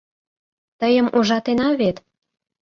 [0.79, 1.97] —Тыйым ужатена вет?